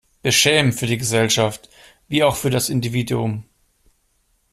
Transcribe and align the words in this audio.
Beschämend 0.23 0.73
für 0.73 0.87
die 0.87 0.97
Gesellschaft, 0.97 1.69
wie 2.07 2.23
auch 2.23 2.35
für 2.35 2.49
das 2.49 2.69
Individuum. 2.69 3.43